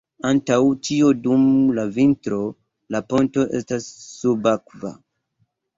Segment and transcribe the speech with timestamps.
[0.27, 0.55] Antaŭ
[0.87, 1.43] ĉio dum
[1.81, 2.41] la vintro
[2.97, 4.99] la ponto estas subakva.